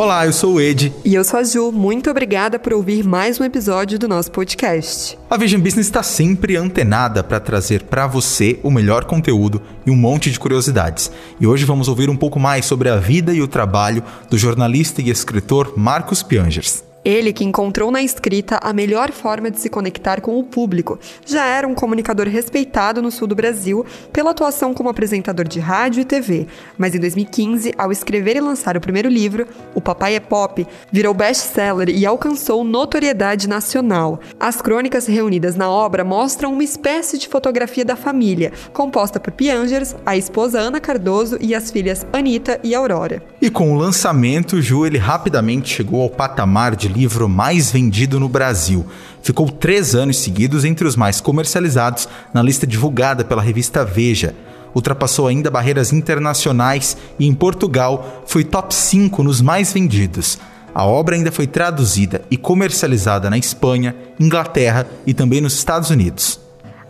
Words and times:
Olá, 0.00 0.24
eu 0.24 0.32
sou 0.32 0.54
o 0.54 0.60
Ed. 0.62 0.94
E 1.04 1.14
eu 1.14 1.22
sou 1.22 1.38
a 1.38 1.44
Ju. 1.44 1.70
Muito 1.70 2.10
obrigada 2.10 2.58
por 2.58 2.72
ouvir 2.72 3.04
mais 3.04 3.38
um 3.38 3.44
episódio 3.44 3.98
do 3.98 4.08
nosso 4.08 4.30
podcast. 4.30 5.18
A 5.28 5.36
Vision 5.36 5.60
Business 5.60 5.88
está 5.88 6.02
sempre 6.02 6.56
antenada 6.56 7.22
para 7.22 7.38
trazer 7.38 7.82
para 7.82 8.06
você 8.06 8.58
o 8.62 8.70
melhor 8.70 9.04
conteúdo 9.04 9.60
e 9.84 9.90
um 9.90 9.96
monte 9.96 10.30
de 10.30 10.40
curiosidades. 10.40 11.12
E 11.38 11.46
hoje 11.46 11.66
vamos 11.66 11.86
ouvir 11.86 12.08
um 12.08 12.16
pouco 12.16 12.40
mais 12.40 12.64
sobre 12.64 12.88
a 12.88 12.96
vida 12.96 13.34
e 13.34 13.42
o 13.42 13.46
trabalho 13.46 14.02
do 14.30 14.38
jornalista 14.38 15.02
e 15.02 15.10
escritor 15.10 15.74
Marcos 15.76 16.22
Piangers. 16.22 16.89
Ele 17.04 17.32
que 17.32 17.44
encontrou 17.44 17.90
na 17.90 18.02
escrita 18.02 18.58
a 18.62 18.72
melhor 18.72 19.10
forma 19.10 19.50
de 19.50 19.58
se 19.58 19.70
conectar 19.70 20.20
com 20.20 20.38
o 20.38 20.44
público. 20.44 20.98
Já 21.24 21.46
era 21.46 21.66
um 21.66 21.74
comunicador 21.74 22.28
respeitado 22.28 23.00
no 23.00 23.10
sul 23.10 23.26
do 23.26 23.34
Brasil 23.34 23.86
pela 24.12 24.32
atuação 24.32 24.74
como 24.74 24.90
apresentador 24.90 25.48
de 25.48 25.58
rádio 25.58 26.02
e 26.02 26.04
TV. 26.04 26.46
Mas 26.76 26.94
em 26.94 27.00
2015, 27.00 27.72
ao 27.78 27.90
escrever 27.90 28.36
e 28.36 28.40
lançar 28.40 28.76
o 28.76 28.80
primeiro 28.80 29.08
livro, 29.08 29.46
O 29.74 29.80
Papai 29.80 30.14
é 30.14 30.20
Pop, 30.20 30.66
virou 30.92 31.14
best-seller 31.14 31.88
e 31.88 32.04
alcançou 32.04 32.62
notoriedade 32.64 33.48
nacional. 33.48 34.20
As 34.38 34.60
crônicas 34.60 35.06
reunidas 35.06 35.56
na 35.56 35.70
obra 35.70 36.04
mostram 36.04 36.52
uma 36.52 36.64
espécie 36.64 37.16
de 37.16 37.28
fotografia 37.28 37.84
da 37.84 37.96
família, 37.96 38.52
composta 38.74 39.18
por 39.18 39.32
Piangers, 39.32 39.96
a 40.04 40.16
esposa 40.16 40.60
Ana 40.60 40.80
Cardoso 40.80 41.38
e 41.40 41.54
as 41.54 41.70
filhas 41.70 42.06
Anita 42.12 42.60
e 42.62 42.74
Aurora. 42.74 43.22
E 43.42 43.48
com 43.48 43.72
o 43.72 43.74
lançamento, 43.74 44.60
Ju 44.60 44.84
ele 44.84 44.98
rapidamente 44.98 45.74
chegou 45.74 46.02
ao 46.02 46.10
patamar 46.10 46.76
de 46.76 46.88
livro 46.88 47.26
mais 47.26 47.70
vendido 47.70 48.20
no 48.20 48.28
Brasil. 48.28 48.84
Ficou 49.22 49.50
três 49.50 49.94
anos 49.94 50.18
seguidos 50.18 50.62
entre 50.62 50.86
os 50.86 50.94
mais 50.94 51.22
comercializados 51.22 52.06
na 52.34 52.42
lista 52.42 52.66
divulgada 52.66 53.24
pela 53.24 53.40
revista 53.40 53.82
Veja. 53.82 54.34
Ultrapassou 54.74 55.26
ainda 55.26 55.50
barreiras 55.50 55.90
internacionais 55.90 56.98
e, 57.18 57.26
em 57.26 57.32
Portugal, 57.32 58.22
foi 58.26 58.44
top 58.44 58.74
5 58.74 59.22
nos 59.22 59.40
mais 59.40 59.72
vendidos. 59.72 60.38
A 60.74 60.84
obra 60.84 61.16
ainda 61.16 61.32
foi 61.32 61.46
traduzida 61.46 62.20
e 62.30 62.36
comercializada 62.36 63.30
na 63.30 63.38
Espanha, 63.38 63.96
Inglaterra 64.20 64.86
e 65.06 65.14
também 65.14 65.40
nos 65.40 65.54
Estados 65.54 65.88
Unidos. 65.88 66.38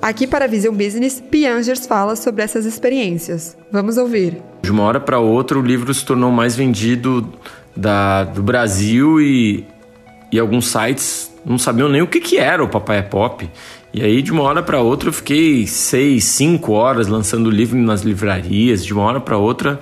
Aqui 0.03 0.27
para 0.27 0.47
a 0.47 0.48
Vision 0.48 0.75
Business, 0.75 1.23
Piangers 1.31 1.87
fala 1.87 2.17
sobre 2.17 2.43
essas 2.43 2.67
experiências. 2.67 3.56
Vamos 3.71 3.97
ouvir. 3.97 4.50
De 4.71 4.73
uma 4.73 4.85
hora 4.85 5.01
para 5.01 5.19
outra, 5.19 5.59
o 5.59 5.63
livro 5.63 5.93
se 5.93 6.05
tornou 6.05 6.31
mais 6.31 6.55
vendido 6.55 7.29
da, 7.75 8.23
do 8.23 8.41
Brasil 8.41 9.21
e 9.21 9.67
e 10.31 10.39
alguns 10.39 10.69
sites 10.69 11.29
não 11.45 11.59
sabiam 11.59 11.89
nem 11.89 12.03
o 12.03 12.07
que, 12.07 12.21
que 12.21 12.39
era 12.39 12.62
o 12.62 12.69
Papai 12.69 12.99
é 12.99 13.03
Pop. 13.03 13.51
E 13.93 14.01
aí, 14.01 14.23
de 14.23 14.31
uma 14.31 14.45
hora 14.45 14.62
para 14.62 14.81
outra, 14.81 15.09
eu 15.09 15.12
fiquei 15.12 15.67
seis, 15.67 16.23
cinco 16.23 16.71
horas 16.71 17.09
lançando 17.09 17.51
livro 17.51 17.77
nas 17.77 18.03
livrarias. 18.03 18.85
De 18.85 18.95
uma 18.95 19.03
hora 19.03 19.19
para 19.19 19.37
outra, 19.37 19.81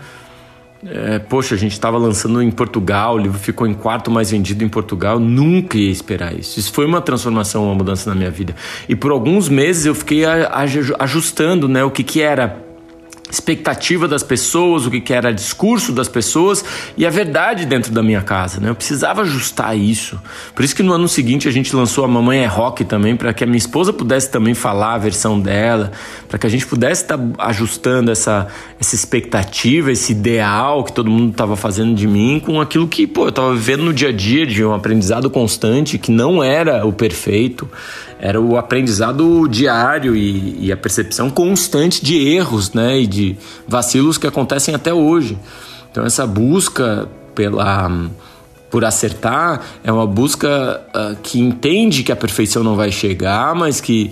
é, 0.86 1.18
poxa, 1.18 1.54
a 1.54 1.58
gente 1.58 1.72
estava 1.72 1.98
lançando 1.98 2.40
em 2.40 2.50
Portugal, 2.50 3.16
o 3.16 3.18
livro 3.18 3.38
ficou 3.38 3.66
em 3.66 3.74
quarto 3.74 4.10
mais 4.10 4.30
vendido 4.30 4.64
em 4.64 4.70
Portugal. 4.70 5.20
Nunca 5.20 5.76
ia 5.76 5.90
esperar 5.90 6.34
isso. 6.34 6.58
Isso 6.58 6.72
foi 6.72 6.86
uma 6.86 7.02
transformação, 7.02 7.66
uma 7.66 7.74
mudança 7.74 8.08
na 8.08 8.16
minha 8.16 8.30
vida. 8.30 8.56
E 8.88 8.96
por 8.96 9.10
alguns 9.10 9.50
meses 9.50 9.84
eu 9.84 9.94
fiquei 9.94 10.24
ajustando 10.98 11.68
né, 11.68 11.84
o 11.84 11.90
que, 11.90 12.02
que 12.02 12.22
era 12.22 12.67
expectativa 13.30 14.08
das 14.08 14.22
pessoas, 14.22 14.86
o 14.86 14.90
que 14.90 15.12
era 15.12 15.32
discurso 15.32 15.92
das 15.92 16.08
pessoas 16.08 16.64
e 16.96 17.06
a 17.06 17.10
verdade 17.10 17.66
dentro 17.66 17.92
da 17.92 18.02
minha 18.02 18.22
casa, 18.22 18.60
né? 18.60 18.70
Eu 18.70 18.74
precisava 18.74 19.22
ajustar 19.22 19.76
isso. 19.76 20.20
Por 20.54 20.64
isso 20.64 20.74
que 20.74 20.82
no 20.82 20.92
ano 20.92 21.08
seguinte 21.08 21.48
a 21.48 21.50
gente 21.50 21.74
lançou 21.74 22.04
a 22.04 22.08
Mamãe 22.08 22.40
é 22.40 22.46
Rock 22.46 22.84
também, 22.84 23.16
para 23.16 23.32
que 23.32 23.44
a 23.44 23.46
minha 23.46 23.58
esposa 23.58 23.92
pudesse 23.92 24.30
também 24.30 24.54
falar 24.54 24.94
a 24.94 24.98
versão 24.98 25.38
dela, 25.38 25.92
para 26.28 26.38
que 26.38 26.46
a 26.46 26.50
gente 26.50 26.66
pudesse 26.66 27.02
estar 27.02 27.18
tá 27.18 27.24
ajustando 27.38 28.10
essa, 28.10 28.48
essa 28.80 28.94
expectativa, 28.94 29.92
esse 29.92 30.12
ideal 30.12 30.84
que 30.84 30.92
todo 30.92 31.10
mundo 31.10 31.30
estava 31.32 31.56
fazendo 31.56 31.94
de 31.94 32.06
mim 32.06 32.40
com 32.44 32.60
aquilo 32.60 32.88
que, 32.88 33.06
pô, 33.06 33.24
eu 33.24 33.28
estava 33.28 33.54
vivendo 33.54 33.84
no 33.84 33.92
dia 33.92 34.08
a 34.08 34.12
dia 34.12 34.46
de 34.46 34.64
um 34.64 34.72
aprendizado 34.72 35.28
constante 35.30 35.98
que 35.98 36.10
não 36.10 36.42
era 36.42 36.86
o 36.86 36.92
perfeito 36.92 37.68
era 38.20 38.40
o 38.40 38.56
aprendizado 38.56 39.46
diário 39.48 40.16
e, 40.16 40.66
e, 40.66 40.72
a 40.72 40.76
percepção 40.76 41.30
constante 41.30 42.04
de 42.04 42.16
erros, 42.16 42.72
né, 42.72 43.00
e 43.00 43.06
de 43.06 43.17
vacilos 43.66 44.18
que 44.18 44.26
acontecem 44.26 44.74
até 44.74 44.92
hoje. 44.92 45.38
Então 45.90 46.04
essa 46.04 46.26
busca 46.26 47.08
pela 47.34 47.90
por 48.70 48.84
acertar 48.84 49.62
é 49.82 49.90
uma 49.90 50.06
busca 50.06 50.82
uh, 50.94 51.16
que 51.22 51.40
entende 51.40 52.02
que 52.02 52.12
a 52.12 52.16
perfeição 52.16 52.62
não 52.62 52.76
vai 52.76 52.92
chegar, 52.92 53.54
mas 53.54 53.80
que 53.80 54.10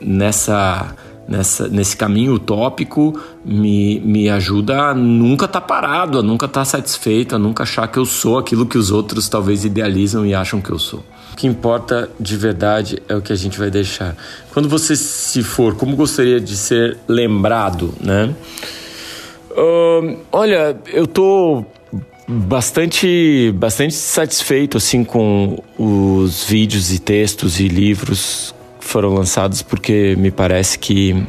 nessa 0.00 0.94
nessa, 1.28 1.68
nesse 1.68 1.96
caminho 1.96 2.34
utópico 2.34 3.18
me, 3.44 4.00
me 4.00 4.28
ajuda 4.28 4.90
a 4.90 4.94
nunca 4.94 5.46
estar 5.46 5.60
tá 5.60 5.66
parado, 5.66 6.18
a 6.18 6.22
nunca 6.22 6.46
estar 6.46 6.60
tá 6.60 6.64
satisfeito, 6.64 7.34
a 7.34 7.38
nunca 7.38 7.62
achar 7.62 7.88
que 7.88 7.98
eu 7.98 8.04
sou 8.04 8.38
aquilo 8.38 8.66
que 8.66 8.78
os 8.78 8.90
outros 8.90 9.28
talvez 9.28 9.64
idealizam 9.64 10.24
e 10.24 10.34
acham 10.34 10.60
que 10.60 10.70
eu 10.70 10.78
sou. 10.78 11.00
O 11.32 11.36
que 11.36 11.46
importa 11.46 12.08
de 12.18 12.36
verdade 12.36 13.02
é 13.08 13.14
o 13.14 13.20
que 13.20 13.32
a 13.32 13.36
gente 13.36 13.58
vai 13.58 13.70
deixar. 13.70 14.16
Quando 14.52 14.68
você 14.68 14.96
se 14.96 15.42
for, 15.42 15.74
como 15.74 15.96
gostaria 15.96 16.40
de 16.40 16.56
ser 16.56 16.96
lembrado, 17.06 17.94
né? 18.00 18.34
Uh, 19.50 20.18
olha, 20.30 20.76
eu 20.92 21.06
tô 21.06 21.64
bastante 22.28 23.52
bastante 23.54 23.94
satisfeito 23.94 24.76
assim 24.76 25.04
com 25.04 25.62
os 25.78 26.42
vídeos 26.42 26.92
e 26.92 26.98
textos 26.98 27.60
e 27.60 27.68
livros 27.68 28.52
foram 28.86 29.14
lançados 29.14 29.62
porque 29.62 30.14
me 30.16 30.30
parece 30.30 30.78
que 30.78 31.26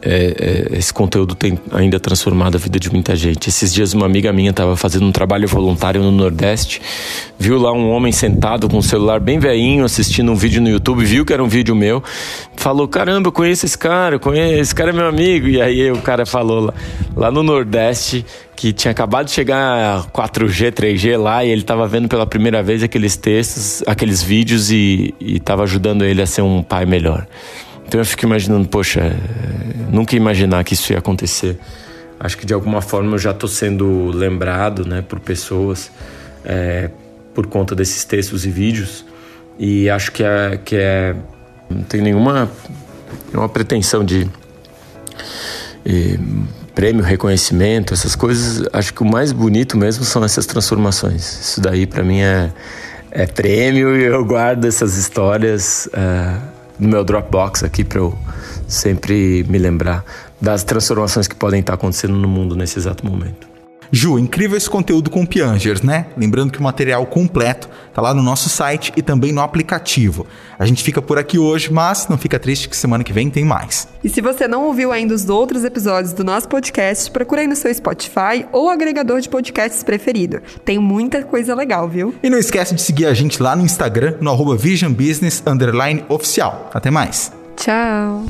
é, 0.00 0.68
é, 0.72 0.78
esse 0.78 0.92
conteúdo 0.92 1.34
tem 1.34 1.58
ainda 1.72 1.98
transformado 1.98 2.56
a 2.56 2.58
vida 2.58 2.78
de 2.78 2.90
muita 2.90 3.16
gente. 3.16 3.48
Esses 3.48 3.72
dias 3.72 3.92
uma 3.92 4.06
amiga 4.06 4.32
minha 4.32 4.50
estava 4.50 4.76
fazendo 4.76 5.06
um 5.06 5.12
trabalho 5.12 5.48
voluntário 5.48 6.02
no 6.02 6.10
Nordeste, 6.10 6.80
viu 7.38 7.58
lá 7.58 7.72
um 7.72 7.90
homem 7.90 8.12
sentado 8.12 8.68
com 8.68 8.78
um 8.78 8.82
celular 8.82 9.20
bem 9.20 9.38
veinho 9.38 9.84
assistindo 9.84 10.30
um 10.30 10.36
vídeo 10.36 10.62
no 10.62 10.68
YouTube, 10.68 11.04
viu 11.04 11.24
que 11.24 11.32
era 11.32 11.42
um 11.42 11.48
vídeo 11.48 11.74
meu, 11.74 12.02
falou: 12.56 12.86
caramba, 12.86 13.28
eu 13.28 13.32
conheço 13.32 13.66
esse 13.66 13.76
cara, 13.76 14.18
conheço, 14.18 14.60
esse 14.60 14.74
cara 14.74 14.90
é 14.90 14.92
meu 14.92 15.06
amigo. 15.06 15.48
E 15.48 15.60
aí 15.60 15.90
o 15.90 16.00
cara 16.00 16.24
falou 16.24 16.66
lá, 16.66 16.74
lá 17.16 17.30
no 17.30 17.42
Nordeste 17.42 18.24
que 18.54 18.72
tinha 18.72 18.90
acabado 18.90 19.26
de 19.26 19.30
chegar 19.30 20.10
4G, 20.10 20.72
3G 20.72 21.16
lá 21.16 21.44
e 21.44 21.50
ele 21.50 21.60
estava 21.60 21.86
vendo 21.86 22.08
pela 22.08 22.26
primeira 22.26 22.60
vez 22.60 22.82
aqueles 22.82 23.16
textos, 23.16 23.84
aqueles 23.86 24.20
vídeos 24.20 24.72
e 24.72 25.14
estava 25.20 25.62
ajudando 25.62 26.04
ele 26.04 26.20
a 26.20 26.26
ser 26.26 26.42
um 26.42 26.60
pai 26.60 26.84
melhor. 26.84 27.24
Então 27.88 28.00
eu 28.00 28.04
fico 28.04 28.26
imaginando, 28.26 28.68
poxa, 28.68 29.16
nunca 29.90 30.16
imaginar 30.16 30.62
que 30.64 30.74
isso 30.74 30.92
ia 30.92 30.98
acontecer. 30.98 31.58
Acho 32.20 32.36
que 32.36 32.46
de 32.46 32.52
alguma 32.52 32.82
forma 32.82 33.14
eu 33.14 33.18
já 33.18 33.30
estou 33.30 33.48
sendo 33.48 34.10
lembrado, 34.10 34.86
né, 34.86 35.02
por 35.02 35.20
pessoas, 35.20 35.90
é, 36.44 36.90
por 37.34 37.46
conta 37.46 37.74
desses 37.74 38.04
textos 38.04 38.44
e 38.44 38.50
vídeos. 38.50 39.04
E 39.58 39.88
acho 39.88 40.12
que 40.12 40.22
é, 40.22 40.58
que 40.64 40.76
é 40.76 41.14
não 41.70 41.82
tem 41.82 42.00
nenhuma, 42.00 42.50
nenhuma 43.30 43.48
pretensão 43.48 44.04
de 44.04 44.28
prêmio, 46.74 47.02
reconhecimento, 47.02 47.92
essas 47.92 48.14
coisas. 48.14 48.68
Acho 48.72 48.94
que 48.94 49.02
o 49.02 49.04
mais 49.04 49.32
bonito 49.32 49.76
mesmo 49.76 50.04
são 50.04 50.24
essas 50.24 50.46
transformações. 50.46 51.22
Isso 51.40 51.60
daí 51.60 51.86
para 51.86 52.02
mim 52.04 52.20
é, 52.20 52.52
é 53.10 53.26
prêmio 53.26 53.96
e 53.96 54.04
eu 54.04 54.24
guardo 54.24 54.64
essas 54.64 54.96
histórias. 54.96 55.88
É, 55.92 56.57
no 56.78 56.88
meu 56.88 57.04
Dropbox 57.04 57.64
aqui 57.64 57.84
para 57.84 57.98
eu 57.98 58.16
sempre 58.66 59.44
me 59.48 59.58
lembrar 59.58 60.04
das 60.40 60.62
transformações 60.62 61.26
que 61.26 61.34
podem 61.34 61.60
estar 61.60 61.74
acontecendo 61.74 62.14
no 62.14 62.28
mundo 62.28 62.54
nesse 62.54 62.78
exato 62.78 63.04
momento. 63.04 63.47
Ju, 63.90 64.18
incrível 64.18 64.56
esse 64.56 64.68
conteúdo 64.68 65.10
com 65.10 65.24
Piangers, 65.24 65.82
né? 65.82 66.06
Lembrando 66.16 66.52
que 66.52 66.58
o 66.58 66.62
material 66.62 67.04
completo 67.06 67.68
tá 67.92 68.02
lá 68.02 68.12
no 68.12 68.22
nosso 68.22 68.48
site 68.48 68.92
e 68.96 69.02
também 69.02 69.32
no 69.32 69.40
aplicativo. 69.40 70.26
A 70.58 70.66
gente 70.66 70.82
fica 70.82 71.00
por 71.00 71.18
aqui 71.18 71.38
hoje, 71.38 71.72
mas 71.72 72.06
não 72.08 72.18
fica 72.18 72.38
triste 72.38 72.68
que 72.68 72.76
semana 72.76 73.02
que 73.02 73.12
vem 73.12 73.30
tem 73.30 73.44
mais. 73.44 73.88
E 74.02 74.08
se 74.08 74.20
você 74.20 74.46
não 74.46 74.64
ouviu 74.64 74.92
ainda 74.92 75.14
os 75.14 75.28
outros 75.28 75.64
episódios 75.64 76.12
do 76.12 76.22
nosso 76.22 76.48
podcast, 76.48 77.10
procura 77.10 77.40
aí 77.42 77.46
no 77.46 77.56
seu 77.56 77.72
Spotify 77.72 78.46
ou 78.52 78.68
agregador 78.68 79.20
de 79.20 79.28
podcasts 79.28 79.82
preferido. 79.82 80.40
Tem 80.64 80.78
muita 80.78 81.22
coisa 81.22 81.54
legal, 81.54 81.88
viu? 81.88 82.14
E 82.22 82.30
não 82.30 82.38
esquece 82.38 82.74
de 82.74 82.82
seguir 82.82 83.06
a 83.06 83.14
gente 83.14 83.42
lá 83.42 83.56
no 83.56 83.64
Instagram, 83.64 84.16
no 84.20 84.30
arroba 84.30 84.56
Vision 84.56 84.92
Business 84.92 85.42
Oficial. 86.08 86.70
Até 86.72 86.90
mais. 86.90 87.32
Tchau. 87.56 88.24